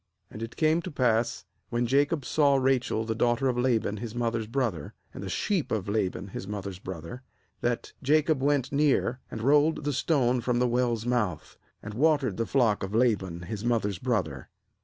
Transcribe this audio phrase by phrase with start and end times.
[0.33, 4.47] 10And it came to pass, when Jacob saw Rachel the daughter of Laban his mother's
[4.47, 7.21] brother, and the sheep of Laban his mother's brother,
[7.59, 12.47] that Jacob went near, and rolled the stone from the well's mouth, and watered the
[12.47, 14.49] flock of Laban his mother's brother.